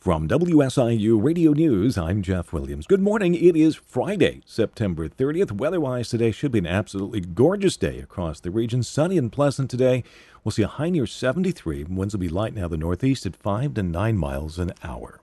[0.00, 2.86] From WSIU Radio News, I'm Jeff Williams.
[2.86, 3.34] Good morning.
[3.34, 5.52] It is Friday, September 30th.
[5.52, 8.82] Weather-wise, today should be an absolutely gorgeous day across the region.
[8.82, 10.02] Sunny and pleasant today.
[10.42, 11.84] We'll see a high near 73.
[11.84, 15.20] Winds will be light now the northeast at 5 to 9 miles an hour.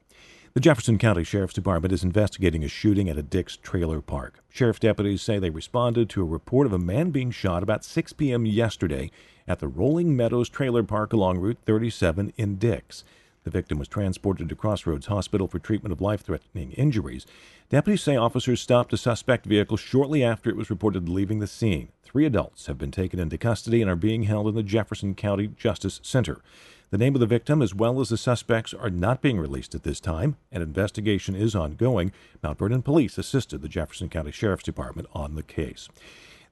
[0.54, 4.44] The Jefferson County Sheriff's Department is investigating a shooting at a Dix trailer park.
[4.48, 8.14] Sheriff deputies say they responded to a report of a man being shot about 6
[8.14, 8.46] p.m.
[8.46, 9.10] yesterday
[9.48, 13.04] at the Rolling Meadows Trailer Park along Route 37 in Dix.
[13.48, 17.26] The victim was transported to Crossroads Hospital for treatment of life threatening injuries.
[17.70, 21.88] Deputies say officers stopped a suspect vehicle shortly after it was reported leaving the scene.
[22.04, 25.48] Three adults have been taken into custody and are being held in the Jefferson County
[25.48, 26.42] Justice Center.
[26.90, 29.84] The name of the victim, as well as the suspects, are not being released at
[29.84, 30.36] this time.
[30.52, 32.12] An investigation is ongoing.
[32.44, 35.88] Mount Vernon Police assisted the Jefferson County Sheriff's Department on the case.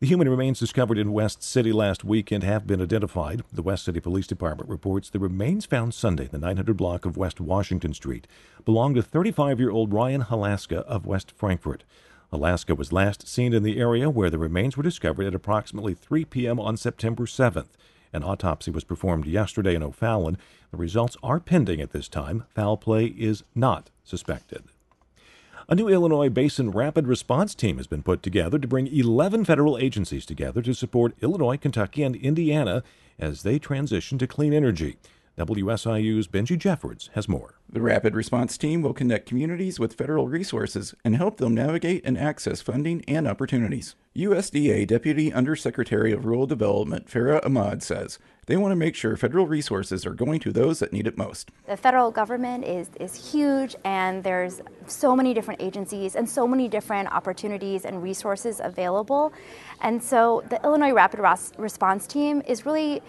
[0.02, 3.44] The human remains discovered in West City last weekend have been identified.
[3.54, 7.16] The West City Police Department reports the remains found Sunday in the 900 block of
[7.16, 8.27] West Washington Street
[8.66, 11.85] belong to 35 year old Ryan Halaska of West Frankfort.
[12.34, 16.26] Halaska was last seen in the area where the remains were discovered at approximately 3
[16.26, 16.60] p.m.
[16.60, 17.70] on September 7th.
[18.12, 20.38] An autopsy was performed yesterday in O'Fallon.
[20.71, 22.43] The results are pending at this time.
[22.54, 24.66] Foul play is not suspected.
[25.68, 29.80] A new Illinois Basin Rapid Response Team has been put together to bring 11 federal
[29.80, 32.84] agencies together to support Illinois, Kentucky, and Indiana
[33.18, 34.98] as they transition to clean energy.
[35.40, 37.55] WSIU's Benji Jeffords has more.
[37.76, 42.17] The Rapid Response Team will connect communities with federal resources and help them navigate and
[42.17, 43.95] access funding and opportunities.
[44.15, 49.45] USDA Deputy Undersecretary of Rural Development Farah Ahmad says they want to make sure federal
[49.45, 51.51] resources are going to those that need it most.
[51.67, 56.70] The federal government is, is huge, and there's so many different agencies and so many
[56.70, 59.34] different opportunities and resources available.
[59.82, 61.20] And so the Illinois Rapid
[61.57, 63.01] Response Team is really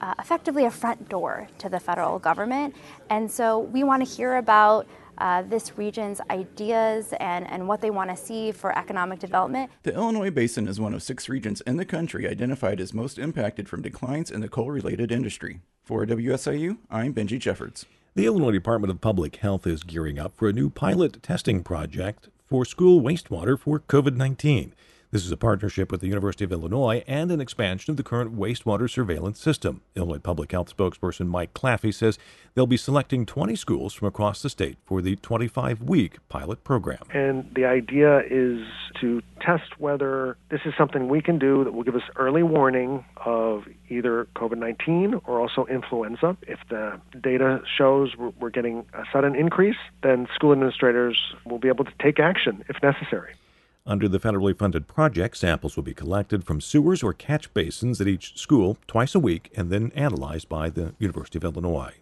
[0.00, 2.74] uh, effectively a front door to the federal government.
[3.08, 4.86] And so we want to hear about
[5.18, 9.70] uh, this region's ideas and, and what they want to see for economic development.
[9.82, 13.68] The Illinois Basin is one of six regions in the country identified as most impacted
[13.68, 15.60] from declines in the coal related industry.
[15.84, 17.84] For WSIU, I'm Benji Jeffords.
[18.14, 22.28] The Illinois Department of Public Health is gearing up for a new pilot testing project
[22.46, 24.74] for school wastewater for COVID 19.
[25.12, 28.38] This is a partnership with the University of Illinois and an expansion of the current
[28.38, 29.80] wastewater surveillance system.
[29.96, 32.16] Illinois Public Health spokesperson Mike Claffey says
[32.54, 37.00] they'll be selecting 20 schools from across the state for the 25 week pilot program.
[37.12, 38.64] And the idea is
[39.00, 43.04] to test whether this is something we can do that will give us early warning
[43.16, 46.36] of either COVID 19 or also influenza.
[46.42, 51.84] If the data shows we're getting a sudden increase, then school administrators will be able
[51.84, 53.34] to take action if necessary.
[53.86, 58.08] Under the federally funded project, samples will be collected from sewers or catch basins at
[58.08, 61.94] each school twice a week and then analyzed by the University of Illinois.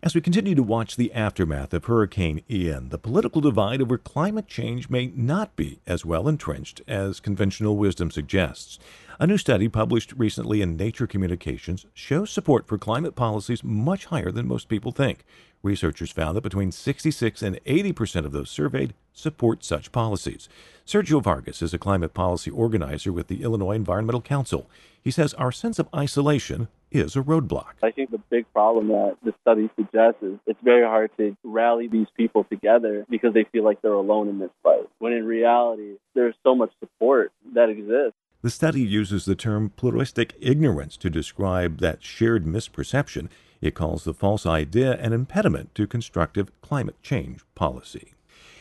[0.00, 4.46] As we continue to watch the aftermath of Hurricane Ian, the political divide over climate
[4.46, 8.78] change may not be as well entrenched as conventional wisdom suggests.
[9.18, 14.30] A new study published recently in Nature Communications shows support for climate policies much higher
[14.30, 15.24] than most people think.
[15.64, 20.48] Researchers found that between 66 and 80 percent of those surveyed support such policies.
[20.86, 24.70] Sergio Vargas is a climate policy organizer with the Illinois Environmental Council.
[25.02, 27.74] He says our sense of isolation is a roadblock.
[27.82, 31.88] I think the big problem that the study suggests is it's very hard to rally
[31.88, 34.88] these people together because they feel like they're alone in this fight.
[34.98, 38.18] When in reality, there's so much support that exists.
[38.40, 43.28] The study uses the term pluralistic ignorance to describe that shared misperception.
[43.60, 48.14] It calls the false idea an impediment to constructive climate change policy.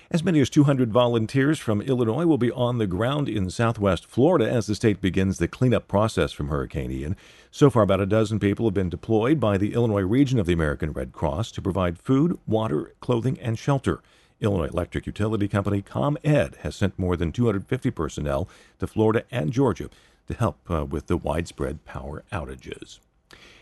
[0.09, 4.50] As many as 200 volunteers from Illinois will be on the ground in southwest Florida
[4.50, 7.18] as the state begins the cleanup process from Hurricane Ian.
[7.51, 10.53] So far, about a dozen people have been deployed by the Illinois region of the
[10.53, 14.01] American Red Cross to provide food, water, clothing, and shelter.
[14.40, 18.47] Illinois Electric Utility Company ComEd has sent more than 250 personnel
[18.79, 19.89] to Florida and Georgia
[20.29, 23.00] to help uh, with the widespread power outages.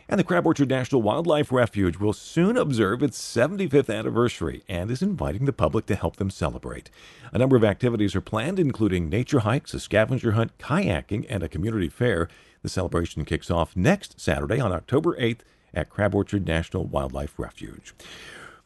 [0.07, 5.01] And the Crab Orchard National Wildlife Refuge will soon observe its 75th anniversary and is
[5.01, 6.91] inviting the public to help them celebrate.
[7.33, 11.49] A number of activities are planned, including nature hikes, a scavenger hunt, kayaking, and a
[11.49, 12.29] community fair.
[12.61, 15.39] The celebration kicks off next Saturday on October 8th
[15.73, 17.95] at Crab Orchard National Wildlife Refuge.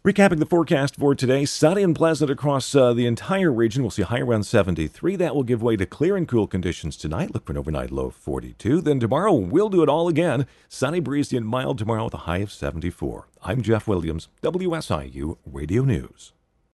[0.05, 3.83] Recapping the forecast for today, sunny and pleasant across uh, the entire region.
[3.83, 5.17] We'll see high around 73.
[5.17, 7.33] That will give way to clear and cool conditions tonight.
[7.33, 8.79] Look for an overnight low of 42.
[8.79, 10.47] Then tomorrow, we'll do it all again.
[10.69, 13.27] Sunny, breezy, and mild tomorrow with a high of 74.
[13.43, 16.31] I'm Jeff Williams, WSIU Radio News.